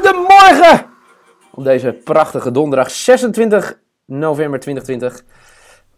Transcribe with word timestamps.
Goedemorgen! 0.00 0.86
Op 1.50 1.64
deze 1.64 2.00
prachtige 2.04 2.50
donderdag 2.50 2.90
26 2.90 3.78
november 4.04 4.60
2020. 4.60 5.24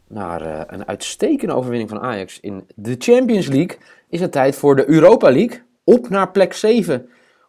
Naar 0.09 0.41
eh, 0.41 0.61
een 0.67 0.89
uitstekende 0.89 1.55
overwinning 1.55 1.91
van 1.91 2.01
Ajax 2.01 2.41
in 2.41 2.67
de 2.75 2.95
Champions 2.99 3.47
League 3.47 3.79
is 4.09 4.21
het 4.21 4.33
tijd 4.33 4.57
voor 4.57 4.77
de 4.77 4.89
Europa 4.89 5.31
League. 5.33 5.63
Op 5.85 6.09
naar 6.09 6.31
plek 6.31 6.53
7 6.53 7.01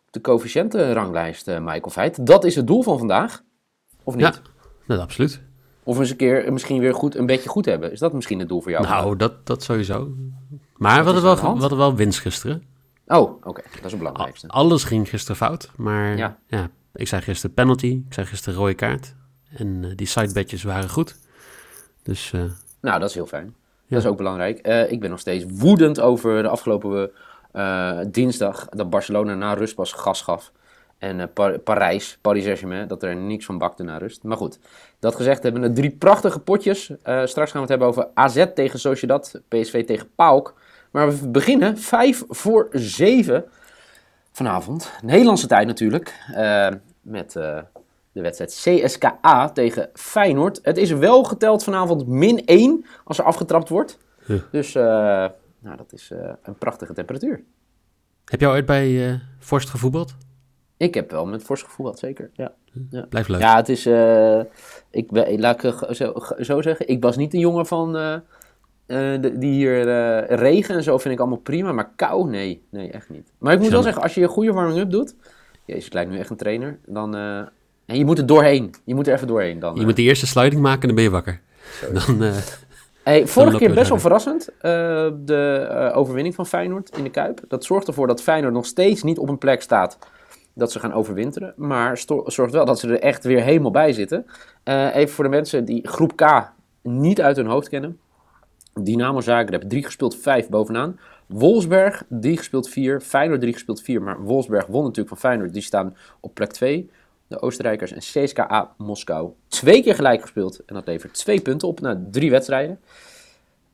op 0.05 0.11
de 0.11 0.21
coëfficiëntenranglijst, 0.21 1.47
uh, 1.47 1.59
Michael 1.59 1.89
Veit. 1.89 2.25
Dat 2.25 2.43
is 2.43 2.55
het 2.55 2.67
doel 2.67 2.83
van 2.83 2.97
vandaag. 2.97 3.43
Of 4.03 4.15
niet? 4.15 4.23
Ja, 4.23 4.41
dat 4.87 4.99
absoluut. 4.99 5.41
Of 5.83 5.99
eens 5.99 6.09
een 6.09 6.15
keer 6.15 6.53
misschien 6.53 6.79
weer 6.79 6.93
goed, 6.93 7.15
een 7.15 7.25
beetje 7.25 7.49
goed 7.49 7.65
hebben. 7.65 7.91
Is 7.91 7.99
dat 7.99 8.13
misschien 8.13 8.39
het 8.39 8.47
doel 8.47 8.61
voor 8.61 8.71
jou? 8.71 8.87
Nou, 8.87 9.15
dat, 9.15 9.47
dat 9.47 9.63
sowieso. 9.63 10.11
Maar 10.77 10.97
we 10.97 11.11
hadden, 11.11 11.23
wel, 11.23 11.35
we 11.35 11.59
hadden 11.59 11.77
wel 11.77 11.95
winst 11.95 12.19
gisteren. 12.19 12.72
Oh, 13.07 13.31
oké. 13.43 13.61
Dat 13.61 13.85
is 13.85 13.91
het 13.91 13.97
belangrijkste. 13.97 14.47
Alles 14.47 14.83
ging 14.83 15.09
gisteren 15.09 15.35
fout. 15.35 15.71
Maar 15.75 16.17
Ja. 16.17 16.37
ja. 16.47 16.69
ik 16.95 17.07
zei 17.07 17.21
gisteren 17.21 17.55
penalty. 17.55 18.01
Ik 18.07 18.13
zei 18.13 18.25
gisteren 18.27 18.59
rode 18.59 18.73
kaart. 18.73 19.15
En 19.57 19.83
eh, 19.83 19.91
die 19.95 20.07
sidebedjes 20.07 20.63
waren 20.63 20.89
goed. 20.89 21.15
Dus 22.03 22.31
eh, 22.33 22.41
Nou, 22.81 22.99
dat 22.99 23.09
is 23.09 23.15
heel 23.15 23.25
fijn. 23.27 23.55
Dat 23.87 24.01
is 24.01 24.07
ook 24.07 24.17
belangrijk. 24.17 24.57
Eh, 24.59 24.91
ik 24.91 24.99
ben 24.99 25.09
nog 25.09 25.19
steeds 25.19 25.45
woedend 25.47 25.99
over 25.99 26.41
de 26.41 26.47
afgelopen 26.49 27.11
dinsdag 28.11 28.67
dat 28.69 28.89
Barcelona 28.89 29.35
na 29.35 29.53
rust 29.53 29.75
pas 29.75 29.91
gas 29.93 30.21
gaf. 30.21 30.51
En 30.97 31.19
eh, 31.19 31.27
Pa- 31.33 31.57
Parijs, 31.57 32.17
Paris 32.21 32.43
Saint-Germain, 32.43 32.87
dat 32.87 33.03
er 33.03 33.15
niks 33.15 33.45
van 33.45 33.57
bakte 33.57 33.83
na 33.83 33.97
rust. 33.97 34.23
Maar 34.23 34.37
goed, 34.37 34.59
dat 34.99 35.15
gezegd 35.15 35.43
hebben 35.43 35.61
we 35.61 35.71
drie 35.71 35.91
prachtige 35.91 36.39
potjes. 36.39 36.91
Straks 37.03 37.33
gaan 37.35 37.45
we 37.51 37.59
het 37.59 37.69
hebben 37.69 37.87
over 37.87 38.07
AZ 38.13 38.45
tegen 38.55 38.79
Sociedad, 38.79 39.41
PSV 39.47 39.85
tegen 39.85 40.09
PAOK. 40.15 40.53
Maar 40.93 41.09
we 41.09 41.27
beginnen 41.29 41.77
5 41.77 42.23
voor 42.27 42.67
7 42.71 43.45
vanavond. 44.31 44.91
Nederlandse 45.01 45.47
tijd 45.47 45.67
natuurlijk. 45.67 46.19
eh, 46.33 46.69
met 47.01 47.35
eh, 47.35 47.59
de 48.11 48.21
wedstrijd 48.21 48.51
CSKA 48.51 49.49
tegen 49.49 49.89
Feyenoord. 49.93 50.59
Het 50.61 50.77
is 50.77 50.91
wel 50.91 51.23
geteld 51.23 51.63
vanavond 51.63 52.07
min 52.07 52.45
1 52.45 52.85
als 53.03 53.17
er 53.17 53.23
afgetrapt 53.23 53.69
wordt. 53.69 53.97
Dus 54.51 54.75
eh, 54.75 54.83
nou, 55.59 55.77
dat 55.77 55.93
is 55.93 56.11
een 56.43 56.57
prachtige 56.57 56.93
temperatuur. 56.93 57.43
heb 58.25 58.39
jij 58.39 58.49
ooit 58.49 58.65
bij 58.65 59.21
Forst 59.39 59.69
gevoetbald? 59.69 60.15
Ik 60.77 60.93
heb 60.93 61.11
wel 61.11 61.25
met 61.25 61.43
fors 61.43 61.61
gevoetbald, 61.61 61.99
zeker. 61.99 62.29
Ja, 62.33 62.53
ja. 62.89 63.05
Blijf 63.09 63.27
leuk. 63.27 63.41
ja 63.41 63.55
het 63.55 63.69
is... 63.69 63.85
ik, 64.89 65.37
laat 65.39 65.63
ik 65.63 65.95
zo, 65.95 66.13
zo 66.39 66.61
zeggen. 66.61 66.87
Ik 66.87 67.03
was 67.03 67.17
niet 67.17 67.33
een 67.33 67.39
jongen 67.39 67.65
van... 67.65 68.21
eh, 68.85 68.97
de- 69.21 69.37
die 69.37 69.51
hier 69.51 69.87
eh, 69.87 70.37
regen 70.37 70.75
en 70.75 70.83
zo 70.83 70.97
vind 70.97 71.13
ik 71.13 71.19
allemaal 71.19 71.37
prima. 71.37 71.71
Maar 71.71 71.89
kou, 71.95 72.29
nee. 72.29 72.61
Nee, 72.69 72.91
echt 72.91 73.09
niet. 73.09 73.31
Maar 73.37 73.53
ik 73.53 73.59
moet 73.59 73.69
wel 73.71 73.81
zeggen, 73.81 74.01
als 74.01 74.13
je 74.15 74.21
een 74.21 74.27
goede 74.27 74.51
warming-up 74.53 74.89
doet... 74.91 75.15
Jezus, 75.65 75.85
ik 75.85 75.93
lijk 75.93 76.09
nu 76.09 76.17
echt 76.19 76.29
een 76.29 76.35
trainer. 76.37 76.79
Dan... 76.85 77.15
eh, 77.15 77.37
en 77.85 77.97
je 77.97 78.05
moet 78.05 78.17
er 78.17 78.25
doorheen. 78.25 78.73
Je 78.83 78.95
moet 78.95 79.07
er 79.07 79.13
even 79.13 79.27
doorheen. 79.27 79.59
Dan, 79.59 79.75
Je 79.75 79.83
moet 79.85 79.95
de 79.95 80.01
eerste 80.01 80.27
sliding 80.27 80.61
maken 80.61 80.81
en 80.81 80.87
dan 80.87 80.95
ben 80.95 81.03
je 81.03 81.09
wakker. 81.09 81.41
Dan, 81.93 82.23
eh, 82.23 82.33
Hey, 83.03 83.27
vorige 83.27 83.57
keer 83.57 83.73
best 83.73 83.89
wel 83.89 83.99
verrassend, 83.99 84.49
eh, 84.59 84.61
de 85.25 85.67
eh, 85.69 85.97
overwinning 85.97 86.35
van 86.35 86.45
Feyenoord 86.47 86.97
in 86.97 87.03
de 87.03 87.09
Kuip. 87.09 87.39
Dat 87.47 87.63
zorgt 87.63 87.87
ervoor 87.87 88.07
dat 88.07 88.21
Feyenoord 88.21 88.53
nog 88.53 88.65
steeds 88.65 89.03
niet 89.03 89.17
op 89.17 89.29
een 89.29 89.37
plek 89.37 89.61
staat 89.61 89.97
dat 90.53 90.71
ze 90.71 90.79
gaan 90.79 90.93
overwinteren. 90.93 91.53
Maar 91.55 91.97
zorgt 92.25 92.53
wel 92.53 92.65
dat 92.65 92.79
ze 92.79 92.87
er 92.87 92.99
echt 92.99 93.23
weer 93.23 93.41
helemaal 93.41 93.71
bij 93.71 93.93
zitten. 93.93 94.25
Eh, 94.63 94.95
even 94.95 95.13
voor 95.15 95.23
de 95.23 95.29
mensen 95.29 95.65
die 95.65 95.87
groep 95.87 96.15
K 96.15 96.51
niet 96.81 97.21
uit 97.21 97.35
hun 97.35 97.45
hoofd 97.45 97.69
kennen. 97.69 97.97
Dynamo 98.79 99.21
Zagreb 99.21 99.61
3 99.69 99.83
gespeeld 99.83 100.15
5 100.15 100.49
bovenaan. 100.49 100.99
Wolfsberg 101.27 102.03
3 102.09 102.37
gespeeld 102.37 102.69
4. 102.69 103.01
Feyenoord 103.01 103.39
3 103.41 103.53
gespeeld 103.53 103.81
4. 103.81 104.01
Maar 104.01 104.21
Wolfsberg 104.21 104.65
won 104.65 104.81
natuurlijk 104.81 105.07
van 105.09 105.17
Feyenoord. 105.17 105.53
Die 105.53 105.61
staan 105.61 105.97
op 106.19 106.33
plek 106.33 106.51
2. 106.51 106.89
De 107.27 107.41
Oostenrijkers 107.41 107.91
en 107.91 107.99
CSKA 107.99 108.73
Moskou. 108.77 109.31
Twee 109.47 109.83
keer 109.83 109.95
gelijk 109.95 110.21
gespeeld. 110.21 110.65
En 110.65 110.73
dat 110.75 110.87
levert 110.87 111.13
twee 111.13 111.41
punten 111.41 111.67
op 111.67 111.79
na 111.79 112.01
drie 112.11 112.29
wedstrijden. 112.31 112.79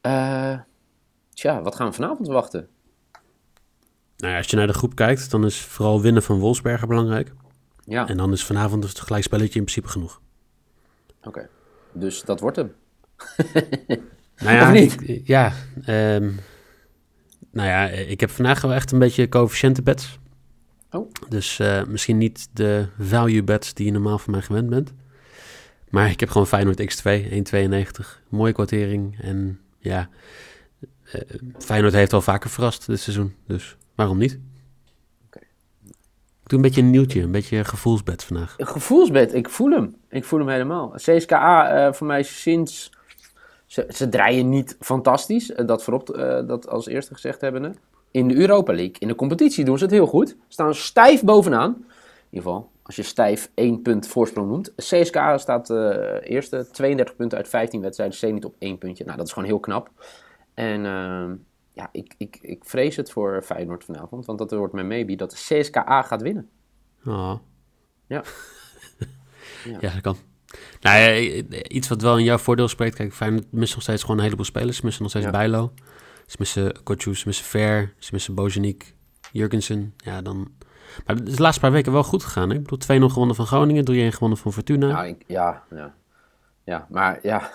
Eh 0.01 0.59
tja, 1.33 1.61
wat 1.61 1.75
gaan 1.75 1.87
we 1.87 1.93
vanavond 1.93 2.27
wachten? 2.27 2.67
nou 4.17 4.31
ja, 4.31 4.37
als 4.37 4.47
je 4.47 4.55
naar 4.55 4.67
de 4.67 4.73
groep 4.73 4.95
kijkt, 4.95 5.31
dan 5.31 5.45
is 5.45 5.61
vooral 5.61 6.01
winnen 6.01 6.23
van 6.23 6.39
Wolfsberger 6.39 6.87
belangrijk. 6.87 7.33
Ja, 7.85 8.07
En 8.07 8.17
dan 8.17 8.31
is 8.31 8.45
vanavond 8.45 8.83
het 8.83 8.99
gelijkspelletje 8.99 9.59
in 9.59 9.65
principe 9.65 9.87
genoeg. 9.87 10.21
oké. 11.23 11.49
Dus 11.91 12.21
dat 12.21 12.39
wordt 12.39 12.55
hem. 12.57 12.75
Nou 14.39 14.55
ja, 14.55 14.67
Of 14.67 14.73
niet? 14.73 15.09
ik- 15.09 15.27
ja, 15.27 15.53
ehm, 15.85 16.29
nou 17.51 17.67
ja, 17.69 17.85
ik 17.87 18.19
heb 18.19 18.29
vandaag 18.29 18.61
wel 18.61 18.73
echt 18.73 18.91
een 18.91 18.99
beetje 18.99 19.29
coëfficiënte 19.29 19.81
bets. 19.81 20.19
Oh. 20.91 21.11
Dus 21.29 21.59
eh, 21.59 21.83
misschien 21.83 22.17
niet 22.17 22.49
de 22.53 22.87
value 22.99 23.43
bets 23.43 23.73
die 23.73 23.85
je 23.85 23.91
normaal 23.91 24.17
van 24.19 24.31
mij 24.31 24.41
gewend 24.41 24.69
bent. 24.69 24.93
Maar 25.89 26.09
ik 26.09 26.19
heb 26.19 26.29
gewoon 26.29 26.47
Feyenoord 26.47 26.81
X2, 26.81 27.29
1,92. 27.31 28.21
Mooie 28.29 28.53
kwartering. 28.53 29.19
En 29.21 29.59
ja, 29.79 30.09
eh, 31.11 31.21
Feyenoord 31.59 31.93
heeft 31.93 32.13
al 32.13 32.21
vaker 32.21 32.49
verrast 32.49 32.85
dit 32.87 32.99
seizoen. 32.99 33.35
Dus 33.47 33.77
waarom 33.95 34.17
niet? 34.17 34.39
Oké. 35.25 35.39
Ik 36.43 36.49
doe 36.49 36.59
een 36.59 36.61
beetje 36.61 36.81
een 36.81 36.89
nieuwtje, 36.89 37.21
een 37.21 37.31
beetje 37.31 37.63
gevoelsbed 37.63 38.23
vandaag. 38.23 38.53
Een 38.57 38.67
gevoelsbed, 38.67 39.33
ik 39.33 39.49
voel 39.49 39.71
hem. 39.71 39.95
Ik 40.09 40.23
voel 40.23 40.39
hem 40.39 40.49
helemaal. 40.49 40.89
CSKA 40.95 41.69
eh, 41.87 41.93
voor 41.93 42.07
mij 42.07 42.23
sinds... 42.23 42.91
Ze, 43.69 43.85
ze 43.89 44.09
draaien 44.09 44.49
niet 44.49 44.77
fantastisch, 44.79 45.51
eh, 45.51 45.67
dat 45.67 45.83
voorop, 45.83 46.09
eh, 46.09 46.47
dat 46.47 46.67
als 46.69 46.87
eerste 46.87 47.13
gezegd 47.13 47.41
hebben. 47.41 47.75
In 48.11 48.27
de 48.27 48.35
Europa 48.35 48.73
League, 48.73 48.95
in 48.99 49.07
de 49.07 49.15
competitie 49.15 49.65
doen 49.65 49.77
ze 49.77 49.83
het 49.83 49.93
heel 49.93 50.07
goed. 50.07 50.37
Staan 50.47 50.75
stijf 50.75 51.23
bovenaan. 51.23 51.71
In 51.71 51.85
ieder 52.29 52.51
geval, 52.51 52.71
als 52.81 52.95
je 52.95 53.03
stijf 53.03 53.51
één 53.53 53.81
punt 53.81 54.07
voorsprong 54.07 54.49
noemt. 54.49 54.73
CSKA 54.75 55.37
staat 55.37 55.69
eh, 55.69 56.31
eerste, 56.31 56.67
32 56.71 57.15
punten 57.15 57.37
uit 57.37 57.47
15 57.47 57.81
wedstrijden. 57.81 58.17
Zenit 58.17 58.45
op 58.45 58.55
één 58.59 58.77
puntje. 58.77 59.05
Nou, 59.05 59.17
dat 59.17 59.25
is 59.25 59.33
gewoon 59.33 59.47
heel 59.47 59.59
knap. 59.59 59.89
En 60.53 60.81
ja, 61.73 61.89
ik, 61.91 62.13
ik, 62.17 62.37
ik 62.41 62.65
vrees 62.65 62.95
het 62.95 63.11
voor 63.11 63.41
Feyenoord 63.43 63.83
vanavond. 63.83 64.25
Want 64.25 64.39
dat 64.39 64.51
wordt 64.51 64.73
mijn 64.73 64.87
maybe 64.87 65.15
dat 65.15 65.31
de 65.31 65.57
CSKA 65.59 66.01
gaat 66.01 66.21
winnen. 66.21 66.49
Oh. 67.05 67.35
Ja. 68.07 68.23
ja. 69.79 69.79
dat 69.79 70.01
kan. 70.01 70.28
Nou 70.81 70.99
ja, 70.99 71.15
iets 71.67 71.87
wat 71.87 72.01
wel 72.01 72.17
in 72.17 72.23
jouw 72.23 72.37
voordeel 72.37 72.67
spreekt. 72.67 72.95
Kijk, 72.95 73.13
Feyenoord 73.13 73.51
mist 73.51 73.73
nog 73.73 73.83
steeds 73.83 74.01
gewoon 74.01 74.17
een 74.17 74.23
heleboel 74.23 74.45
spelers. 74.45 74.77
Ze 74.77 74.85
missen 74.85 75.01
nog 75.01 75.11
steeds 75.11 75.25
Ja. 75.25 75.31
Bijlo. 75.31 75.71
Ze 76.25 76.35
missen 76.39 76.83
Kotju, 76.83 77.15
ze 77.15 77.23
missen 77.25 77.45
Ver, 77.45 77.93
ze 77.97 78.09
missen 78.11 78.33
Bozeniek, 78.33 78.95
Jurgensen. 79.31 79.93
Ja, 79.97 80.21
dan... 80.21 80.51
Maar 81.05 81.15
het 81.15 81.27
is 81.27 81.35
de 81.35 81.41
laatste 81.41 81.61
paar 81.61 81.71
weken 81.71 81.91
wel 81.91 82.03
goed 82.03 82.23
gegaan. 82.23 82.49
Hè? 82.49 82.55
Ik 82.55 82.63
bedoel, 82.67 83.07
2-0 83.09 83.11
gewonnen 83.11 83.35
van 83.35 83.45
Groningen, 83.45 84.11
3-1 84.11 84.13
gewonnen 84.13 84.37
van 84.37 84.53
Fortuna. 84.53 84.87
Nou, 84.87 85.07
ik, 85.07 85.23
ja, 85.27 85.63
ja. 85.69 85.93
Ja, 86.63 86.87
maar 86.89 87.19
ja, 87.21 87.51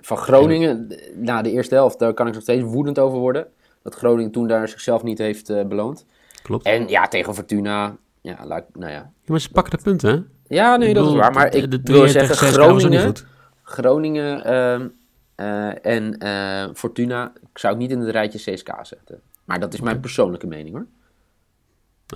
van 0.00 0.16
Groningen, 0.16 0.96
na 1.14 1.42
de 1.42 1.50
eerste 1.50 1.74
helft, 1.74 1.98
daar 1.98 2.14
kan 2.14 2.26
ik 2.26 2.32
nog 2.32 2.42
steeds 2.42 2.62
woedend 2.62 2.98
over 2.98 3.18
worden. 3.18 3.46
Dat 3.82 3.94
Groningen 3.94 4.30
toen 4.30 4.46
daar 4.46 4.68
zichzelf 4.68 5.02
niet 5.02 5.18
heeft 5.18 5.50
eh, 5.50 5.64
beloond. 5.64 6.06
Klopt. 6.42 6.64
En 6.64 6.88
ja, 6.88 7.08
tegen 7.08 7.34
Fortuna, 7.34 7.96
ja, 8.20 8.46
laat, 8.46 8.64
nou 8.72 8.90
ja. 8.90 8.98
Ja, 8.98 9.10
maar 9.26 9.40
ze 9.40 9.50
pakken 9.50 9.76
de 9.76 9.82
punten, 9.82 10.10
hè? 10.10 10.22
Ja, 10.52 10.76
nee, 10.76 10.94
dat 10.94 11.06
is 11.06 11.14
waar. 11.14 11.32
Maar 11.32 11.54
ik 11.54 11.70
de 11.70 11.80
wil 11.82 12.06
3-1 12.06 12.10
zeggen, 12.10 12.36
Groningen. 12.36 13.14
Groningen 13.62 14.44
ehm, 14.44 14.88
eh, 15.34 15.86
en 15.86 16.18
eh, 16.18 16.74
Fortuna 16.74 17.32
ik 17.52 17.58
zou 17.58 17.72
ik 17.72 17.78
niet 17.78 17.90
in 17.90 18.00
het 18.00 18.08
rijtje 18.10 18.52
CSK 18.52 18.68
zetten. 18.82 19.20
Maar 19.44 19.60
dat 19.60 19.74
is 19.74 19.80
mijn 19.80 20.00
persoonlijke 20.00 20.46
mening, 20.46 20.74
hoor. 20.74 20.86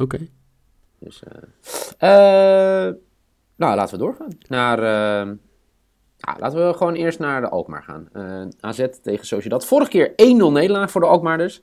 Oké. 0.00 0.18
Dus, 0.98 1.22
eh, 1.98 2.94
nou, 3.56 3.76
laten 3.76 3.98
we 3.98 4.04
doorgaan. 4.04 4.38
Naar, 4.48 4.78
eh, 4.78 5.32
ja, 6.16 6.36
laten 6.38 6.66
we 6.66 6.74
gewoon 6.74 6.94
eerst 6.94 7.18
naar 7.18 7.40
de 7.40 7.48
Alkmaar 7.48 7.82
gaan. 7.82 8.08
AZ 8.60 8.86
tegen 9.02 9.26
Sociedad. 9.26 9.66
Vorige 9.66 9.90
keer 9.90 10.12
1-0 10.16 10.52
nederlaag 10.52 10.90
voor 10.90 11.00
de 11.00 11.06
Alkmaarders. 11.06 11.62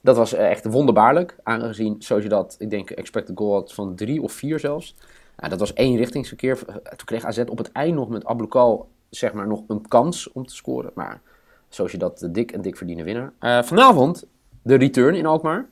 Dat 0.00 0.16
was 0.16 0.32
echt 0.32 0.64
wonderbaarlijk. 0.64 1.36
Aangezien 1.42 1.96
Sociedad, 1.98 2.56
ik 2.58 2.70
denk, 2.70 2.90
expected 2.90 3.36
goal 3.38 3.52
had 3.52 3.74
van 3.74 3.94
3 3.94 4.22
of 4.22 4.32
4 4.32 4.58
zelfs. 4.58 4.96
Nou, 5.36 5.50
dat 5.50 5.58
was 5.58 5.72
één 5.72 5.96
richtingsverkeer. 5.96 6.64
Toen 6.64 7.04
kreeg 7.04 7.24
AZ 7.24 7.38
op 7.38 7.58
het 7.58 7.72
eind 7.72 7.94
nog 7.94 8.08
met 8.08 8.24
Ablukal 8.24 8.90
zeg 9.10 9.32
maar 9.32 9.46
nog 9.46 9.62
een 9.68 9.88
kans 9.88 10.32
om 10.32 10.46
te 10.46 10.54
scoren. 10.54 10.90
Maar 10.94 11.20
zoals 11.68 11.92
je 11.92 11.98
dat 11.98 12.28
dik 12.30 12.52
en 12.52 12.62
dik 12.62 12.76
verdienen 12.76 13.04
winnaar. 13.04 13.32
Eh, 13.38 13.62
vanavond 13.62 14.24
de 14.62 14.74
return 14.74 15.14
in 15.14 15.26
Alkmaar. 15.26 15.68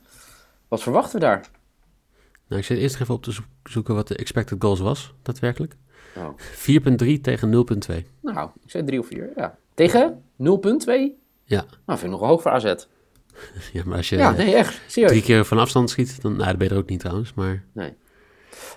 Wat 0.67 0.81
verwachten 0.81 1.19
we 1.19 1.25
daar? 1.25 1.49
Nou, 2.47 2.61
ik 2.61 2.67
zit 2.67 2.77
eerst 2.77 3.01
even 3.01 3.13
op 3.13 3.23
te 3.23 3.37
zoeken 3.63 3.95
wat 3.95 4.07
de 4.07 4.15
expected 4.15 4.61
goals 4.61 4.79
was, 4.79 5.13
daadwerkelijk. 5.21 5.75
Oh. 6.15 6.29
4,3 6.37 7.21
tegen 7.21 7.49
0,2. 7.49 8.05
Nou, 8.19 8.49
ik 8.63 8.69
zei 8.69 8.83
3 8.83 8.99
of 8.99 9.07
4. 9.07 9.31
Ja. 9.35 9.57
Tegen 9.73 10.23
0,2? 10.37 11.21
Ja. 11.43 11.65
Nou, 11.85 11.99
vind 11.99 12.01
ik 12.03 12.09
nogal 12.09 12.27
hoog 12.27 12.41
voor 12.41 12.51
AZ. 12.51 12.63
ja, 13.73 13.83
maar 13.85 13.97
als 13.97 14.09
je 14.09 14.17
Ja, 14.17 14.31
nee, 14.31 14.55
echt. 14.55 14.81
Serieus. 14.87 15.11
drie 15.11 15.23
keer 15.23 15.45
van 15.45 15.57
afstand 15.57 15.89
schiet, 15.89 16.21
dan 16.21 16.35
nou, 16.35 16.47
dat 16.47 16.57
ben 16.57 16.67
je 16.67 16.73
er 16.73 16.79
ook 16.79 16.89
niet 16.89 16.99
trouwens. 16.99 17.33
Maar 17.33 17.63
Nee. 17.73 17.93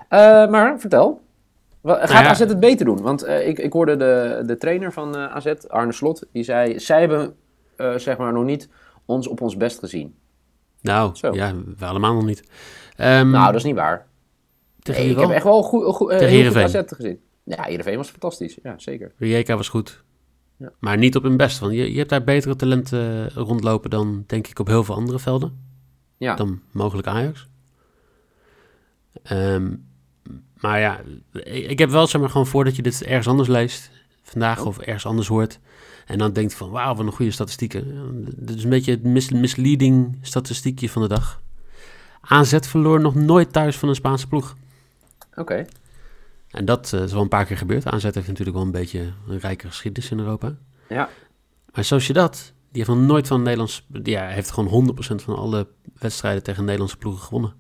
Eh, 0.08 0.48
maar 0.48 0.80
vertel. 0.80 1.24
Gaat 1.84 2.08
Nou 2.08 2.22
ja. 2.22 2.30
AZ 2.30 2.38
het 2.38 2.60
beter 2.60 2.86
doen? 2.86 3.02
Want 3.02 3.22
eh, 3.22 3.48
ik, 3.48 3.58
ik 3.58 3.72
hoorde 3.72 3.96
de, 3.96 4.42
de 4.46 4.56
trainer 4.56 4.92
van 4.92 5.16
eh, 5.16 5.34
AZ, 5.34 5.52
Arne 5.68 5.92
Slot, 5.92 6.26
die 6.32 6.42
zei... 6.42 6.78
Zij 6.78 7.00
hebben 7.00 7.36
zeg 7.96 8.16
maar 8.16 8.32
nog 8.32 8.44
niet 8.44 8.68
ons 9.04 9.28
op 9.28 9.40
ons 9.40 9.56
best 9.56 9.78
gezien. 9.78 10.14
nou, 10.80 11.16
Zo. 11.16 11.34
ja, 11.34 11.54
we 11.76 11.86
allemaal 11.86 12.14
nog 12.14 12.24
niet. 12.24 12.42
Ehm, 12.96 13.30
Nou, 13.30 13.46
dat 13.46 13.54
is 13.54 13.64
niet 13.64 13.74
waar. 13.74 14.06
tegen 14.82 15.02
Nee, 15.02 15.10
ik 15.10 15.18
heb 15.18 15.30
echt 15.30 15.44
wel 15.44 15.62
goed, 15.62 15.94
goed, 15.94 16.12
heel. 16.12 16.56
AZ 16.56 16.82
gezien. 16.86 17.20
Ja, 17.42 17.62
Heerenveen 17.62 17.96
was 17.96 18.10
fantastisch. 18.10 18.58
Ja, 18.62 18.74
zeker. 18.76 19.12
Rijeka 19.18 19.56
was 19.56 19.68
goed. 19.68 20.04
Ja. 20.56 20.72
Maar 20.78 20.96
niet 20.96 21.16
op 21.16 21.22
hun 21.22 21.36
best. 21.36 21.58
Want 21.58 21.72
je, 21.72 21.92
je 21.92 21.98
hebt 21.98 22.10
daar 22.10 22.24
betere 22.24 22.56
talenten 22.56 23.30
rondlopen 23.30 23.90
dan, 23.90 24.24
denk 24.26 24.46
ik, 24.46 24.58
op 24.58 24.66
heel 24.66 24.84
veel 24.84 24.94
andere 24.94 25.18
velden. 25.18 25.64
Ja, 26.16 26.34
Dan 26.34 26.60
mogelijk 26.72 27.08
Ajax. 27.08 27.48
Ehm, 29.22 29.74
maar 30.56 30.80
ja, 30.80 31.00
ik 31.44 31.78
heb 31.78 31.90
wel 31.90 32.06
zeg 32.06 32.20
maar 32.20 32.30
gewoon 32.30 32.46
voordat 32.46 32.76
je 32.76 32.82
dit 32.82 33.02
ergens 33.02 33.26
anders 33.28 33.48
leest, 33.48 33.90
vandaag 34.22 34.60
Oh. 34.60 34.66
of 34.66 34.78
ergens 34.78 35.06
anders 35.06 35.28
hoort, 35.28 35.58
en 36.06 36.18
dan 36.18 36.32
denkt 36.32 36.54
van 36.54 36.70
wauw, 36.70 36.94
wat 36.94 37.06
een 37.06 37.12
goede 37.12 37.30
statistieken. 37.30 38.24
Dit 38.36 38.56
is 38.56 38.64
een 38.64 38.70
beetje 38.70 38.90
het 38.90 39.02
mis- 39.02 39.30
misleading 39.30 40.18
statistiekje 40.22 40.88
van 40.90 41.02
de 41.02 41.08
dag. 41.08 41.42
AZ 42.20 42.56
verloor 42.60 43.00
nog 43.00 43.14
nooit 43.14 43.52
thuis 43.52 43.76
van 43.76 43.88
een 43.88 43.94
Spaanse 43.94 44.26
ploeg. 44.28 44.56
oké. 45.34 45.64
En 46.50 46.64
dat 46.64 46.92
eh, 46.92 47.02
is 47.02 47.12
wel 47.12 47.22
een 47.22 47.28
paar 47.28 47.44
keer 47.44 47.56
gebeurd. 47.56 47.86
AZ 47.86 48.02
heeft 48.02 48.14
natuurlijk 48.26 48.56
wel 48.56 48.64
een 48.66 48.70
beetje 48.72 49.12
een 49.28 49.38
rijke 49.38 49.66
geschiedenis 49.66 50.10
in 50.10 50.18
Europa. 50.18 50.56
Ja, 50.88 51.08
Maar 51.74 51.84
zoals 51.84 52.06
je 52.06 52.12
dat, 52.12 52.52
die 52.72 52.84
heeft 52.84 52.98
nog 52.98 53.06
nooit 53.08 53.26
van 53.26 53.42
Nederlands... 53.42 53.86
Ja, 54.02 54.26
heeft 54.26 54.50
gewoon 54.50 54.94
100% 54.94 55.14
van 55.22 55.36
alle 55.36 55.66
wedstrijden 55.98 56.42
tegen 56.42 56.62
Nederlandse 56.64 56.96
ploegen 56.96 57.22
gewonnen. 57.22 57.52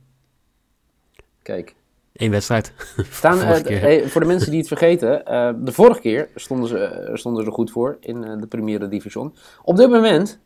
Kijk. 1.46 1.74
Eén 2.12 2.30
wedstrijd. 2.30 2.72
Staan, 3.10 3.40
eh, 3.42 3.80
hey, 3.80 4.08
voor 4.08 4.20
de 4.20 4.26
mensen 4.26 4.50
die 4.50 4.58
het 4.58 4.68
vergeten, 4.68 5.26
eh, 5.26 5.52
de 5.58 5.72
vorige 5.72 6.00
keer 6.00 6.28
stonden 6.34 6.68
ze, 6.68 6.78
eh, 6.78 7.14
stonden 7.14 7.42
ze 7.42 7.48
er 7.48 7.54
goed 7.54 7.70
voor 7.70 7.96
in 8.00 8.20
de 8.20 8.46
Primera 8.46 8.86
Division. 8.86 9.34
Op 9.62 9.76
dit 9.76 9.90
moment, 9.90 10.38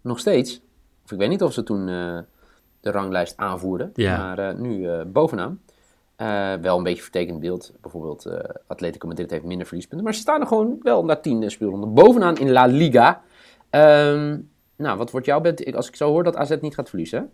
nog 0.00 0.18
steeds, 0.18 0.60
of 1.04 1.12
ik 1.12 1.18
weet 1.18 1.28
niet 1.28 1.42
of 1.42 1.52
ze 1.52 1.62
toen 1.62 1.86
de 2.80 2.90
ranglijst 2.90 3.36
aanvoerden, 3.36 3.90
Ja. 3.94 4.18
maar 4.34 4.54
nu 4.60 4.88
bovenaan. 5.04 5.60
Wel 6.60 6.76
een 6.76 6.82
beetje 6.82 7.02
vertekend 7.02 7.40
beeld. 7.40 7.72
Bijvoorbeeld 7.80 8.26
Atletico 8.66 9.06
Madrid 9.08 9.30
heeft 9.30 9.44
minder 9.44 9.66
verliespunten. 9.66 10.04
Maar 10.06 10.14
ze 10.14 10.20
staan 10.20 10.40
er 10.40 10.46
gewoon 10.46 10.78
wel 10.82 11.04
na 11.04 11.16
tien 11.16 11.50
speelronden 11.50 11.94
bovenaan 11.94 12.36
in 12.36 12.50
La 12.50 12.66
Liga. 12.66 13.22
Ehm, 13.70 14.38
nou, 14.76 14.98
wat 14.98 15.10
wordt 15.10 15.26
jouw 15.26 15.40
bet? 15.40 15.66
Ik- 15.66 15.74
Als 15.74 15.88
ik 15.88 15.96
zo 15.96 16.10
hoor 16.10 16.24
dat 16.24 16.36
AZ 16.36 16.56
niet 16.60 16.74
gaat 16.74 16.88
verliezen, 16.88 17.30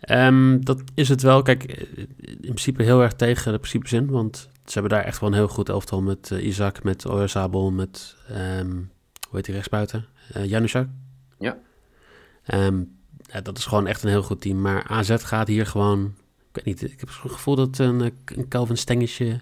Ehm, 0.00 0.60
dat 0.60 0.82
is 0.94 1.08
het 1.08 1.22
wel. 1.22 1.42
Kijk, 1.42 1.64
eh, 1.64 1.98
in 2.26 2.38
principe 2.40 2.82
heel 2.82 3.02
erg 3.02 3.12
tegen 3.12 3.52
de 3.52 3.58
principe 3.58 3.88
zin. 3.88 4.10
Want 4.10 4.48
ze 4.64 4.72
hebben 4.72 4.90
daar 4.98 5.04
echt 5.04 5.20
wel 5.20 5.28
een 5.28 5.34
heel 5.34 5.48
goed 5.48 5.68
elftal 5.68 6.02
met 6.02 6.30
eh, 6.30 6.46
Isaac, 6.46 6.82
met 6.82 7.06
Oyarzabal, 7.06 7.70
met... 7.70 8.16
ehm, 8.28 8.70
hoe 9.28 9.38
heet 9.38 9.44
die 9.44 9.54
rechtsbuiten? 9.54 10.06
Uh, 10.36 10.44
Januszak. 10.44 10.88
Ja. 11.38 11.58
Ehm, 12.44 12.82
ja, 13.22 13.40
dat 13.40 13.58
is 13.58 13.64
gewoon 13.64 13.86
echt 13.86 14.02
een 14.02 14.08
heel 14.08 14.22
goed 14.22 14.40
team. 14.40 14.60
Maar 14.60 14.86
AZ 14.88 15.14
gaat 15.18 15.48
hier 15.48 15.66
gewoon... 15.66 16.14
Ik 16.48 16.56
weet 16.56 16.64
niet, 16.64 16.82
ik 16.82 17.00
heb 17.00 17.08
het 17.08 17.32
gevoel 17.32 17.54
dat 17.54 17.78
een, 17.78 18.00
eh, 18.00 18.10
een 18.24 18.48
Calvin 18.48 18.76
Stengetje 18.76 19.40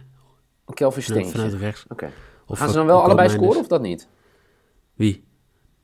Kelvin 0.75 1.03
vanuit, 1.03 1.27
Steentje. 1.27 1.31
vanuit 1.31 1.63
rechts... 1.63 1.85
Oké. 1.89 2.11
Of 2.47 2.59
Gaan 2.59 2.69
ze 2.69 2.73
eh, 2.73 2.79
dan 2.79 2.87
wel 2.87 3.03
allebei 3.03 3.29
scoren 3.29 3.61
of 3.61 3.67
dat 3.67 3.83
niet? 3.83 4.09
Wie? 4.95 5.25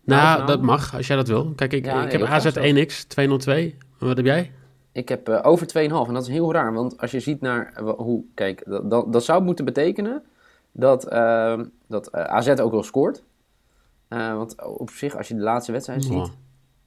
Nou, 0.04 0.46
dat 0.46 0.62
mag, 0.62 0.94
als 0.94 1.06
jij 1.06 1.16
dat 1.16 1.28
wil. 1.28 1.52
Kijk, 1.56 1.72
ik, 1.72 1.84
Ja, 1.84 2.04
ik 2.04 2.12
heb 2.12 2.22
AZ 2.22 2.46
1x, 2.46 3.06
202. 3.06 3.76
Wat 3.98 4.16
heb 4.16 4.26
jij? 4.26 4.52
Ik 4.94 5.08
heb 5.08 5.28
eh, 5.28 5.40
over 5.42 5.66
2,5 5.66 5.72
en 6.08 6.14
dat 6.14 6.22
is 6.22 6.28
heel 6.28 6.52
raar, 6.52 6.72
want 6.72 7.00
als 7.00 7.10
je 7.10 7.20
ziet 7.20 7.40
naar 7.40 7.72
eh, 7.76 7.90
hoe, 7.96 8.24
kijk, 8.34 8.62
dat, 8.66 8.90
dat, 8.90 9.12
dat 9.12 9.24
zou 9.24 9.42
moeten 9.42 9.64
betekenen 9.64 10.22
dat, 10.72 11.08
ehm, 11.08 11.64
dat 11.86 12.08
eh, 12.08 12.24
AZ 12.24 12.48
ook 12.48 12.70
wel 12.70 12.82
scoort. 12.82 13.22
Want 14.08 14.62
op 14.62 14.90
zich, 14.90 15.16
als 15.16 15.28
je 15.28 15.34
de 15.34 15.40
laatste 15.40 15.72
wedstrijd 15.72 16.04
ziet, 16.04 16.30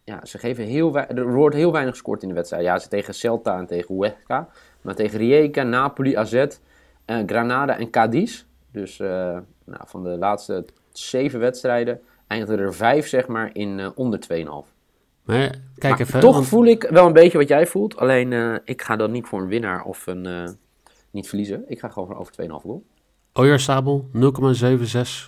ja, 0.03 0.25
ze 0.25 0.37
geven 0.37 0.63
heel 0.63 0.97
er 0.97 1.33
wordt 1.33 1.55
heel 1.55 1.71
weinig 1.71 1.93
gescoord 1.93 2.21
in 2.21 2.27
de 2.27 2.33
wedstrijd. 2.33 2.63
Ja, 2.63 2.79
ze 2.79 2.87
tegen 2.87 3.13
Celta 3.13 3.57
en 3.57 3.65
tegen 3.65 3.95
Huesca, 3.95 4.49
maar 4.81 4.95
tegen 4.95 5.17
Rijeka, 5.17 5.63
Napoli, 5.63 6.15
AZ, 6.15 6.45
Granada 7.05 7.77
en 7.77 7.89
Cadiz. 7.89 8.45
Dus 8.71 8.97
nou, 8.97 9.81
van 9.85 10.03
de 10.03 10.17
laatste 10.17 10.65
zeven 10.91 11.39
wedstrijden 11.39 12.01
eindigden 12.27 12.59
er 12.59 12.73
vijf, 12.73 13.07
zeg 13.07 13.27
maar, 13.27 13.49
in 13.53 13.91
onder 13.95 14.19
2,5. 14.65 14.76
Maar 15.27 15.37
kijk 15.77 15.93
Maar 15.97 15.99
even. 16.07 16.19
toch 16.19 16.33
want- 16.35 16.47
voel 16.47 16.65
ik 16.65 16.87
wel 16.89 17.05
een 17.07 17.13
beetje 17.13 17.37
wat 17.37 17.47
jij 17.47 17.67
voelt. 17.67 17.97
Alleen 17.97 18.33
eh, 18.33 18.55
ik 18.63 18.81
ga 18.81 18.95
dan 18.95 19.11
niet 19.11 19.27
voor 19.27 19.41
een 19.41 19.47
winnaar 19.47 19.83
of 19.83 20.07
een 20.07 20.25
eh, 20.25 20.49
niet 21.11 21.27
verliezen. 21.27 21.63
Ik 21.67 21.79
ga 21.79 21.89
gewoon 21.89 22.07
voor 22.07 22.17
over 22.17 22.33
2,5 22.33 22.47
goal. 22.61 22.83
Oyarzabal 23.33 24.09
0,76 24.13 24.19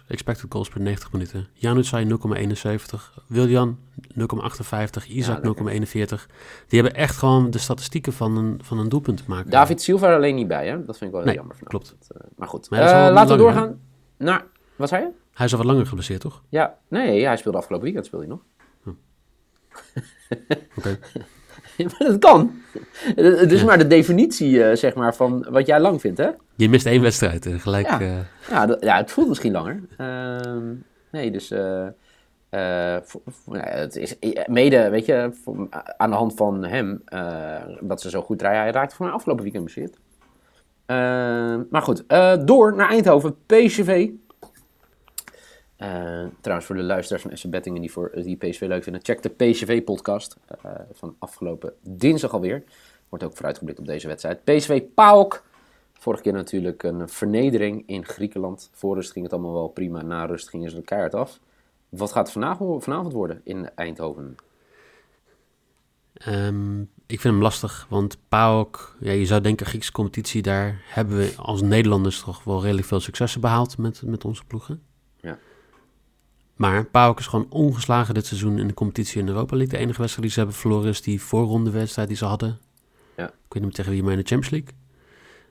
expected 0.07 0.45
goals 0.49 0.69
per 0.69 0.81
90 0.81 1.11
minuten. 1.11 1.47
Januzaj 1.53 2.03
0,71. 2.03 3.13
Willian 3.27 3.77
0,58. 4.01 5.07
Isaac 5.07 5.45
lekker. 5.45 5.65
0,41. 6.19 6.25
Die 6.67 6.81
hebben 6.81 6.93
echt 6.99 7.17
gewoon 7.17 7.49
de 7.51 7.57
statistieken 7.57 8.13
van 8.13 8.37
een, 8.37 8.59
van 8.63 8.79
een 8.79 8.89
doelpunt 8.89 9.17
te 9.17 9.23
maken. 9.27 9.49
David 9.51 9.81
Silva 9.81 10.07
er 10.07 10.15
alleen 10.15 10.35
niet 10.35 10.47
bij, 10.47 10.67
hè? 10.67 10.85
Dat 10.85 10.97
vind 10.97 11.09
ik 11.09 11.15
wel 11.15 11.19
heel 11.19 11.25
Nee, 11.25 11.35
jammer. 11.35 11.55
klopt. 11.63 11.95
Dat, 12.07 12.17
eh, 12.21 12.27
maar 12.35 12.47
goed, 12.47 12.69
Maar 12.69 13.11
laten 13.11 13.31
we 13.37 13.41
doorgaan 13.43 13.79
naar... 14.17 14.45
Wat 14.75 14.89
zei 14.89 15.01
je? 15.03 15.09
Hij 15.33 15.45
is 15.45 15.51
al 15.51 15.57
wat 15.57 15.67
langer 15.67 15.85
geblesseerd, 15.85 16.21
toch? 16.21 16.43
Ja, 16.49 16.77
nee, 16.87 17.25
hij 17.25 17.37
speelde 17.37 17.57
afgelopen 17.57 17.85
weekend 17.85 18.05
speelde 18.05 18.25
hij 18.25 18.35
nog. 18.35 18.43
Oké. 20.77 20.99
maar 21.77 21.95
dat 21.97 22.19
kan. 22.19 22.61
Het 23.15 23.39
het 23.39 23.51
is 23.51 23.63
maar 23.63 23.77
de 23.77 23.87
definitie, 23.87 24.63
eh, 24.63 24.75
zeg 24.75 24.93
maar, 24.95 25.15
van 25.15 25.45
wat 25.49 25.65
jij 25.65 25.79
lang 25.79 26.01
vindt, 26.01 26.17
hè? 26.17 26.29
Je 26.55 26.69
mist 26.69 26.85
één 26.85 27.01
wedstrijd 27.01 27.45
en 27.45 27.59
gelijk... 27.59 27.87
Ja. 27.87 27.99
eh, 27.99 28.17
Ja, 28.49 28.65
dat- 28.65 28.83
ja 28.83 28.97
het 28.97 29.11
voelt 29.11 29.27
misschien 29.27 29.51
langer. 29.51 29.79
Ehm, 29.97 30.67
nee, 31.11 31.31
dus... 31.31 31.51
eh, 31.51 31.87
voor- 33.03 33.21
voor- 33.25 33.55
ja, 33.57 33.63
het 33.65 33.95
is 33.95 34.15
mede, 34.47 34.89
weet 34.89 35.05
je, 35.05 35.29
voor- 35.43 35.67
aan 35.97 36.09
de 36.09 36.15
hand 36.15 36.33
van 36.33 36.63
hem, 36.65 37.03
dat 37.81 38.01
ze 38.01 38.09
zo 38.09 38.21
goed 38.21 38.39
draaien. 38.39 38.61
Hij 38.61 38.71
raakte 38.71 38.95
voor 38.95 39.05
mij 39.05 39.15
afgelopen 39.15 39.43
weekend 39.43 39.63
bezeerd. 39.63 39.97
Ehm, 40.85 41.61
maar 41.69 41.81
goed, 41.81 42.03
door 42.47 42.75
naar 42.75 42.89
Eindhoven, 42.89 43.35
PSV. 43.45 44.09
Eh, 45.79 46.25
trouwens, 46.41 46.67
voor 46.67 46.75
de 46.75 46.83
luisteraars 46.83 47.23
van 47.23 47.37
SC 47.37 47.49
Bettingen 47.49 47.81
die, 47.81 47.91
voor, 47.91 48.11
die 48.13 48.37
PSV 48.37 48.61
leuk 48.61 48.83
vinden, 48.83 49.03
check 49.03 49.21
de 49.21 49.29
PSV-podcast 49.29 50.37
eh, 50.47 50.71
van 50.91 51.15
afgelopen 51.19 51.73
dinsdag 51.81 52.33
alweer. 52.33 52.63
Wordt 53.09 53.25
ook 53.25 53.33
vooruitgeblikt 53.33 53.79
op 53.79 53.85
deze 53.85 54.07
wedstrijd. 54.07 54.43
PSV 54.43 54.83
PAOK. 54.93 55.43
Vorige 55.93 56.23
keer 56.23 56.33
natuurlijk 56.33 56.83
een 56.83 57.09
vernedering 57.09 57.83
in 57.85 58.05
Griekenland. 58.05 58.69
Voor 58.73 58.95
rust 58.95 59.11
ging 59.11 59.23
het 59.23 59.33
allemaal 59.33 59.53
wel 59.53 59.67
prima. 59.67 60.01
Na 60.01 60.25
rust 60.25 60.49
gingen 60.49 60.69
ze 60.69 60.75
de 60.75 60.81
keihard 60.81 61.15
af. 61.15 61.39
Wat 61.89 62.11
gaat 62.11 62.23
het 62.23 62.31
vanavond, 62.31 62.83
vanavond 62.83 63.13
worden 63.13 63.41
in 63.43 63.69
Eindhoven? 63.75 64.35
Ehm, 66.13 66.81
ik 66.81 67.19
vind 67.19 67.23
hem 67.23 67.41
lastig, 67.41 67.85
want 67.89 68.17
PAOK, 68.29 68.95
ja, 68.99 69.11
je 69.11 69.25
zou 69.25 69.41
denken 69.41 69.65
Griekse 69.65 69.91
competitie, 69.91 70.41
daar 70.41 70.81
hebben 70.85 71.17
we 71.17 71.33
als 71.37 71.61
Nederlanders 71.61 72.19
toch 72.19 72.43
wel 72.43 72.61
redelijk 72.61 72.87
veel 72.87 72.99
successen 72.99 73.41
behaald 73.41 73.77
met, 73.77 74.01
met 74.05 74.25
onze 74.25 74.45
ploegen. 74.45 74.88
Ja. 76.59 76.67
Maar 76.67 76.85
PAOK 76.85 77.19
is 77.19 77.27
gewoon 77.27 77.45
ongeslagen 77.49 78.13
dit 78.13 78.25
seizoen 78.25 78.57
in 78.59 78.67
de 78.67 78.73
competitie 78.73 79.21
in 79.21 79.27
Europa 79.27 79.55
League. 79.55 79.73
De 79.77 79.83
enige 79.83 79.99
wedstrijd 79.99 80.21
die 80.21 80.31
ze 80.31 80.39
hebben 80.39 80.57
verloren 80.57 80.89
is 80.89 81.01
die 81.01 81.21
voorrondewedstrijd 81.21 82.07
die 82.07 82.17
ze 82.17 82.25
hadden. 82.25 82.57
Ja. 83.17 83.25
Ik 83.25 83.31
weet 83.31 83.53
niet 83.53 83.61
meer 83.63 83.71
tegen 83.71 83.91
wie, 83.91 84.03
maar 84.03 84.11
in 84.11 84.17
de 84.19 84.25
Champions 84.25 84.49
League. 84.49 84.69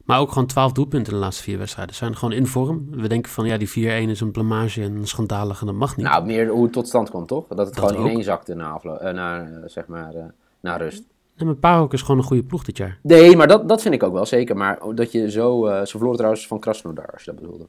Maar 0.05 0.21
ook 0.21 0.29
gewoon 0.33 0.47
12 0.47 0.73
doelpunten 0.73 1.13
in 1.13 1.19
de 1.19 1.25
laatste 1.25 1.43
vier 1.43 1.59
wedstrijden. 1.59 1.95
Ze 1.95 2.01
zijn 2.05 2.17
gewoon 2.17 2.35
in 2.35 2.47
vorm. 2.47 2.87
We 2.91 3.09
denken 3.09 3.33
van 3.33 3.47
ja, 3.47 3.57
die 3.57 3.69
4-1 3.71 3.73
is 4.11 4.21
een 4.21 4.31
blamage 4.31 4.83
en 4.83 5.07
schandalig 5.07 5.61
en 5.61 5.67
dat 5.67 5.75
mag 5.75 5.97
niet. 5.97 6.07
Nou, 6.07 6.27
meer 6.27 6.49
hoe 6.49 6.63
het 6.63 6.73
tot 6.73 6.87
stand 6.89 7.11
kwam, 7.11 7.27
toch? 7.27 7.47
Dat 7.49 7.67
het 7.67 7.75
Dat 7.77 7.91
gewoon 7.91 8.07
ineenzakte 8.07 8.55
na, 8.55 8.71
aflo- 8.71 8.95
eh, 8.97 9.15
na, 9.15 9.41
eh, 9.41 9.63
zeg 9.67 9.87
maar, 9.87 10.15
na 10.61 10.77
rust. 10.77 11.03
Nee, 11.37 11.47
maar 11.47 11.57
PAOK 11.57 11.93
is 11.93 12.01
gewoon 12.03 12.17
een 12.19 12.27
goede 12.27 12.43
ploeg 12.43 12.65
dit 12.65 12.77
jaar. 12.77 12.99
Nee, 13.03 13.37
maar 13.37 13.47
dat, 13.49 13.69
dat 13.69 13.83
vind 13.83 13.95
ik 13.95 14.03
ook 14.03 14.13
wel 14.13 14.27
zeker. 14.27 14.57
Maar 14.57 14.79
dat 14.95 15.13
je 15.13 15.31
zo... 15.31 15.65
ze 15.85 15.87
verloren 15.91 16.17
trouwens 16.17 16.47
van 16.47 16.59
Krasnodar, 16.61 17.07
als 17.13 17.25
je 17.25 17.31
dat 17.31 17.41
bedoelde. 17.41 17.67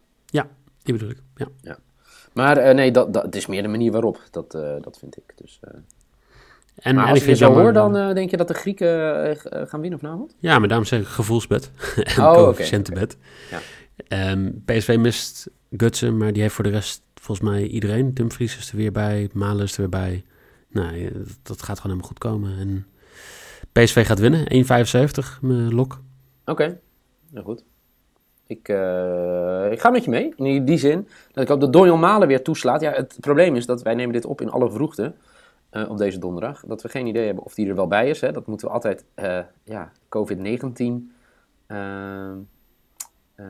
Die 0.84 0.94
bedoel 0.94 1.10
ik, 1.10 1.22
ja. 1.36 1.78
Maar 2.34 2.58
eh, 2.58 2.76
nee, 2.76 2.92
dat, 2.92 3.14
dat, 3.14 3.24
het 3.24 3.36
is 3.36 3.46
meer 3.46 3.62
de 3.62 3.68
manier 3.68 3.92
waarop. 3.92 4.22
Dat, 4.32 4.54
eh, 4.54 4.76
dat 4.82 4.98
vind 5.00 5.18
ik. 5.18 5.24
Dus, 5.36 5.60
eh, 5.62 5.80
En, 6.76 6.96
Maar 6.96 7.10
als 7.10 7.26
je 7.26 7.36
zo 7.36 7.54
hoor, 7.54 7.74
dan 7.74 8.14
denk 8.14 8.30
je 8.30 8.38
dat 8.38 8.48
de 8.48 8.54
Grieken 8.54 9.38
gaan 9.68 9.82
winnen 9.82 10.00
vanavond? 10.00 10.36
Ja, 10.40 10.60
maar 10.60 10.68
daarom 10.68 10.88
zeg 10.88 11.00
ik 11.00 11.08
gevoelsbed. 11.08 11.72
en 12.16 12.24
Oh, 12.24 12.34
coëfficiëntenbed. 12.34 13.18
Ja. 13.52 13.60
Ehm, 14.08 14.52
PSV 14.66 14.98
mist 15.00 15.50
Gutsen, 15.72 16.18
maar 16.18 16.34
die 16.34 16.42
heeft 16.42 16.54
voor 16.54 16.64
de 16.64 16.70
rest 16.70 17.02
volgens 17.16 17.50
mij 17.50 17.68
iedereen. 17.68 18.14
Dumfries 18.14 18.58
is 18.58 18.72
er 18.72 18.78
weer 18.78 18.92
bij, 18.92 19.30
Malen 19.34 19.64
is 19.64 19.74
er 19.74 19.80
weer 19.80 19.90
bij. 19.90 20.24
Nou, 20.70 21.12
dat, 21.44 21.62
gaat 21.62 21.80
gewoon 21.80 21.98
helemaal 21.98 22.08
goed 22.08 22.18
komen. 22.18 22.58
En 22.60 22.88
PSV 23.72 24.06
gaat 24.06 24.20
winnen, 24.20 24.46
1,75 24.54 25.40
mijn 25.42 25.74
lok. 25.74 26.02
Oké, 26.46 26.80
nou 27.30 27.46
goed. 27.46 27.64
Ik, 28.50 28.70
eh, 28.70 29.72
ik 29.72 29.80
ga 29.80 29.90
met 29.90 30.04
je 30.04 30.10
mee. 30.10 30.34
In 30.36 30.66
die, 30.66 30.78
zin 30.78 31.08
dat 31.32 31.44
ik 31.44 31.50
hoop 31.50 31.60
dat 31.60 31.74
Donjon 31.74 32.00
Malen 32.00 32.28
weer 32.28 32.44
toeslaat. 32.44 32.82
Ja, 32.82 32.92
het 32.92 33.18
probleem 33.20 33.56
is 33.56 33.66
dat 33.66 33.82
wij 33.82 33.94
nemen 33.94 34.14
dit 34.14 34.26
op 34.26 34.42
in 34.42 34.50
alle 34.50 34.72
vroegte 34.72 35.14
eh, 35.70 35.90
op 35.90 35.98
deze 35.98 36.20
donderdag. 36.20 36.64
Dat 36.68 36.82
we 36.82 36.90
geen 36.90 37.08
idee 37.08 37.26
hebben 37.26 37.44
of 37.44 37.54
die 37.54 37.68
er 37.70 37.76
wel 37.76 37.88
bij 37.88 38.10
is. 38.10 38.22
Hè. 38.22 38.32
Dat 38.32 38.48
moeten 38.48 38.68
we 38.68 38.74
altijd, 38.74 39.06
eh, 39.14 39.40
ja, 39.64 39.92
COVID-19, 40.10 41.16
eh, 41.66 42.32
eh, 43.36 43.46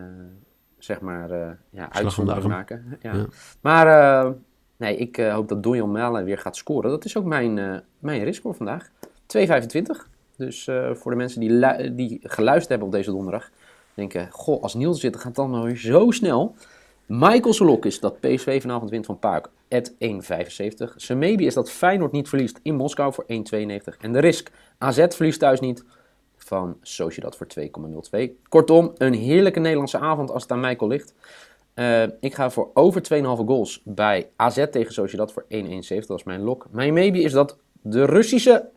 zeg 0.77 1.01
maar, 1.01 1.57
ja, 1.69 1.91
uitzondering 1.91 2.47
maken. 2.47 2.97
Ja. 3.01 3.13
Ja. 3.13 3.25
Maar 3.61 4.33
nee, 4.77 4.97
ik 4.97 5.17
hoop 5.17 5.47
dat 5.47 5.63
Donjon 5.63 5.91
Malen 5.91 6.25
weer 6.25 6.37
gaat 6.37 6.55
scoren. 6.55 6.89
Dat 6.89 7.05
is 7.05 7.17
ook 7.17 7.25
mijn, 7.25 7.83
mijn 7.99 8.23
risk 8.23 8.41
voor 8.41 8.55
vandaag. 8.55 8.91
2,25. 9.25 10.09
Dus 10.35 10.69
voor 10.93 11.11
de 11.11 11.17
mensen 11.17 11.39
die, 11.39 11.95
die 11.95 12.19
geluisterd 12.23 12.69
hebben 12.69 12.87
op 12.87 12.93
deze 12.93 13.11
donderdag, 13.11 13.49
denken: 13.99 14.27
Goh, 14.31 14.63
als 14.63 14.73
Niels 14.73 14.99
zit, 14.99 15.11
dan 15.11 15.21
gaat 15.21 15.29
het 15.29 15.39
allemaal 15.39 15.63
weer 15.63 15.77
zo 15.77 16.11
snel. 16.11 16.55
Michael 17.05 17.53
Solok 17.53 17.85
is 17.85 17.99
dat 17.99 18.19
PSV 18.19 18.61
vanavond 18.61 18.89
wint 18.89 19.05
van 19.05 19.19
Pauk, 19.19 19.49
at 19.69 19.91
1,75. 19.91 19.97
Semebi 20.95 21.45
is 21.45 21.53
dat 21.53 21.71
Feyenoord 21.71 22.11
niet 22.11 22.29
verliest 22.29 22.59
in 22.63 22.75
Moskou 22.75 23.13
voor 23.13 23.25
1,92. 23.27 23.97
En 23.99 24.11
de 24.11 24.19
risk 24.19 24.51
AZ 24.77 25.05
verliest 25.09 25.39
thuis 25.39 25.59
niet 25.59 25.83
van 26.37 26.77
Sociedad 26.81 27.35
voor 27.35 27.47
2,02. 28.17 28.29
Kortom, 28.49 28.93
een 28.97 29.13
heerlijke 29.13 29.59
Nederlandse 29.59 29.97
avond 29.97 30.31
als 30.31 30.41
het 30.41 30.51
aan 30.51 30.59
Michael 30.59 30.89
ligt. 30.89 31.13
Eh, 31.73 32.03
ik 32.19 32.33
ga 32.33 32.49
voor 32.49 32.69
over 32.73 33.01
2,5 33.01 33.45
goals 33.45 33.81
bij 33.85 34.29
AZ 34.35 34.65
tegen 34.71 34.93
Sociedad 34.93 35.31
voor 35.31 35.45
1,71. 35.47 36.07
Dat 36.07 36.17
is 36.17 36.23
mijn 36.23 36.41
lok. 36.41 36.65
Mijn 36.71 36.93
maybe 36.93 37.21
is 37.21 37.31
dat 37.31 37.57
de 37.81 38.05
Russische, 38.05 38.69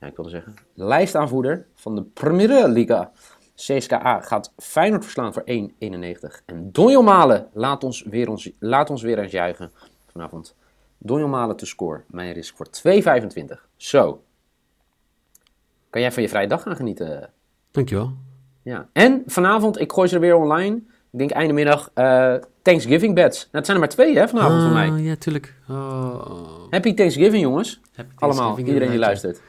ja, 0.00 0.06
ik 0.06 0.16
wilde 0.16 0.30
zeggen, 0.30 0.54
lijstaanvoerder 0.74 1.66
van 1.74 1.94
de 1.94 2.02
Premier 2.02 2.68
Liga, 2.68 3.12
CSKA, 3.56 4.20
gaat 4.20 4.52
Feyenoord 4.56 5.02
verslaan 5.02 5.32
voor 5.32 5.44
1,91. 5.46 6.44
En 6.44 6.72
Donjon 6.72 7.04
Malen, 7.04 7.48
laat 7.52 7.84
ons, 7.84 8.02
weer 8.02 8.28
ons, 8.28 8.50
laat 8.58 8.90
ons 8.90 9.02
weer 9.02 9.18
eens 9.18 9.32
juichen 9.32 9.70
vanavond. 10.12 10.54
Donjon 10.98 11.30
Malen 11.30 11.56
te 11.56 11.66
score. 11.66 12.02
Mijn 12.06 12.32
risk 12.32 12.56
voor 12.56 12.66
2,25. 12.66 13.60
Zo. 13.76 14.22
Kan 15.90 16.00
jij 16.00 16.12
van 16.12 16.22
je 16.22 16.28
vrije 16.28 16.46
dag 16.46 16.62
gaan 16.62 16.76
genieten? 16.76 17.30
Dankjewel. 17.70 18.12
Ja. 18.62 18.88
En 18.92 19.22
vanavond, 19.26 19.80
ik 19.80 19.92
gooi 19.92 20.08
ze 20.08 20.14
er 20.14 20.20
weer 20.20 20.36
online. 20.36 20.76
Ik 21.10 21.18
denk 21.18 21.30
einde 21.30 21.52
middag 21.54 21.90
eh, 21.94 22.34
Thanksgiving 22.62 23.14
bets. 23.14 23.38
Nou, 23.38 23.48
het 23.52 23.64
zijn 23.66 23.76
er 23.76 23.82
maar 23.82 23.92
twee 23.94 24.18
hè, 24.18 24.28
vanavond 24.28 24.62
voor 24.62 24.72
mij. 24.72 24.88
Ah, 24.88 25.04
Ja, 25.04 25.16
tuurlijk. 25.16 25.54
Oh. 25.68 26.70
Happy 26.70 26.94
Thanksgiving 26.94 27.42
jongens. 27.42 27.80
Happy 27.94 28.10
Allemaal, 28.14 28.42
Thanksgiving, 28.42 28.66
iedereen 28.68 28.90
die 28.90 28.98
luistert. 28.98 29.40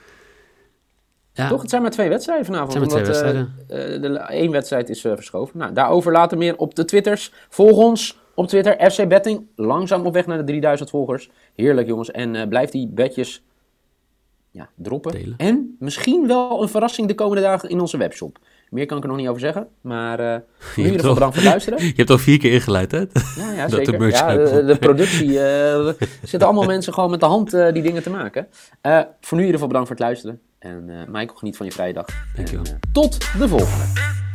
Ja, 1.38 1.48
Toch? 1.48 1.62
Het 1.62 1.70
zijn 1.70 1.82
maar 1.82 1.92
twee 1.92 2.10
wedstrijden 2.10 2.46
vanavond. 2.46 2.74
Het 2.74 2.92
zijn 2.92 3.04
maar 3.04 3.14
twee 3.14 3.32
omdat, 3.34 3.48
eh, 3.68 4.02
de 4.02 4.20
één 4.20 4.52
wedstrijd 4.52 4.90
is 4.90 5.06
eh, 5.06 5.12
verschoven. 5.16 5.58
Nou, 5.58 5.74
daarover 5.74 6.12
later 6.12 6.38
meer 6.38 6.58
op 6.58 6.76
de 6.76 6.86
Twitters. 6.86 7.32
Volg 7.50 7.78
ons 7.78 8.20
op 8.34 8.48
Twitter, 8.48 8.92
FC 8.92 9.08
Betting. 9.08 9.46
Langzaam 9.56 10.06
op 10.06 10.14
weg 10.14 10.26
naar 10.26 10.38
de 10.38 10.44
3000 10.44 10.90
volgers. 10.90 11.30
Heerlijk 11.56 11.88
jongens. 11.88 12.12
En 12.12 12.36
eh, 12.36 12.48
blijf 12.48 12.70
die 12.70 12.88
bedjes 12.88 13.44
ja, 14.52 14.70
droppen. 14.76 15.12
Delen. 15.12 15.34
En 15.38 15.76
misschien 15.80 16.28
wel 16.28 16.62
een 16.62 16.70
verrassing 16.70 17.08
de 17.08 17.16
komende 17.16 17.42
dagen 17.42 17.70
in 17.70 17.80
onze 17.80 17.98
webshop. 17.98 18.38
Meer 18.70 18.86
kan 18.86 18.98
ik 18.98 19.04
er 19.04 19.10
nog 19.10 19.18
niet 19.18 19.28
over 19.28 19.42
zeggen. 19.42 19.68
Maar 19.82 20.20
eh 20.20 20.34
in 20.76 20.84
ieder 20.84 21.00
geval 21.00 21.14
bedankt 21.14 21.36
voor 21.36 21.44
het 21.44 21.52
luisteren. 21.52 21.84
Je 21.86 21.94
hebt 21.96 22.10
al 22.10 22.18
vier 22.18 22.38
keer 22.38 22.54
ingeleid, 22.54 22.92
hè? 22.92 23.00
Ja, 23.36 23.52
ja 23.56 23.68
Dat 23.68 23.86
de 23.86 23.86
zeker. 23.86 24.10
ja, 24.10 24.36
de, 24.36 24.66
de 24.66 24.78
productie. 24.78 25.40
er 25.40 25.96
zitten 26.24 26.48
allemaal 26.48 26.66
mensen 26.66 26.94
gewoon 26.94 27.10
met 27.10 27.20
de 27.20 27.26
hand 27.26 27.52
die 27.52 27.82
dingen 27.82 28.04
te 28.04 28.10
maken. 28.10 28.48
Voor 29.22 29.38
nu 29.38 29.44
in 29.44 29.52
ieder 29.52 29.54
geval 29.54 29.68
bedankt 29.68 29.88
voor 29.88 29.98
het 29.98 30.06
luisteren. 30.06 30.42
En 30.60 30.90
eh 30.90 31.08
Michael, 31.08 31.38
geniet 31.38 31.58
van 31.58 31.66
je 31.66 31.72
vrije 31.72 31.94
dag. 31.94 32.06
Dankjewel. 32.36 32.66
En, 32.66 32.72
eh, 32.72 32.92
tot 32.92 33.20
de 33.20 33.48
volgende. 33.48 34.27